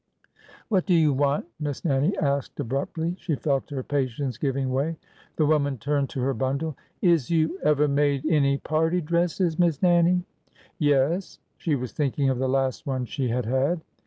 [0.71, 3.15] ''What do you want?" Miss Nannie asked abruptly.
[3.19, 4.97] She felt her patience giving way.
[5.35, 9.59] The woman turned to her bundle." Is you ever made any party dresses.
[9.59, 10.23] Miss Nannie?""
[10.89, 13.81] Yes." She was thinking of the last one she had had.